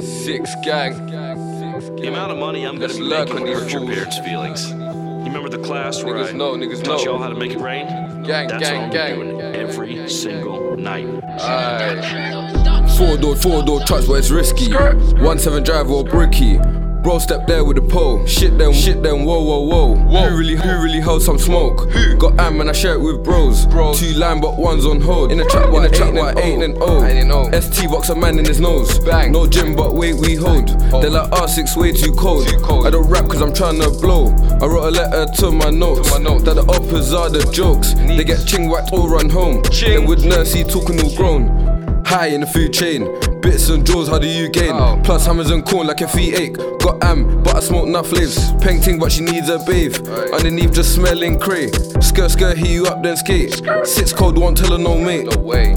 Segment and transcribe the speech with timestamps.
[0.00, 1.06] Six gang.
[1.06, 4.70] The amount of money I'm gonna be making will hurt your parents' feelings.
[4.70, 7.12] You remember the class where Niggas I know, niggas taught know.
[7.12, 7.86] y'all how to make it rain?
[8.22, 9.14] Gang, That's gang, what I'm gang.
[9.20, 11.06] doing every single night.
[12.96, 14.72] Four door, four door touch, but it's risky.
[15.22, 16.58] One seven driver or bricky.
[17.02, 18.26] Bro, step there with the pole.
[18.26, 19.94] Shit them, shit them, whoa, whoa, whoa.
[20.30, 21.90] Who really, who really held some smoke?
[21.90, 22.16] Who?
[22.16, 23.66] Got am and I share it with bros.
[23.66, 23.98] Bros.
[23.98, 25.32] Two line, but one's on hold.
[25.32, 27.00] In the trap, in the trap, why ain't an oh.
[27.00, 27.04] O?
[27.04, 27.50] Ain't an O.
[27.50, 29.00] ST box a man in his nose.
[29.00, 29.32] Bang.
[29.32, 30.70] No gym, but weight we hold.
[30.82, 31.02] Hold.
[31.02, 32.46] They're like ah, R6 way too cold.
[32.46, 32.86] Too cold.
[32.86, 34.28] I don't rap cause I'm trying to blow.
[34.62, 36.08] I wrote a letter to my notes.
[36.08, 36.44] To my notes.
[36.44, 37.94] That the uppers are the jokes.
[37.94, 39.64] They get ching whacked or run home.
[39.64, 39.98] Ching.
[39.98, 41.69] Then with nursey talking all grown.
[42.10, 43.04] High in the food chain.
[43.40, 44.72] Bits and jaws, how do you gain?
[44.72, 45.00] Ow.
[45.04, 46.56] Plus hammers and corn like a feet ache.
[46.80, 48.52] Got am, but I smoke enough lives.
[48.54, 49.96] Painting, but she needs a bathe.
[50.08, 50.32] Right.
[50.32, 51.70] Underneath just smelling cray.
[52.00, 53.62] Skirt, skirt, heat you up, then skate.
[53.84, 55.26] Six cold, won't tell her no mate.
[55.26, 55.74] No way.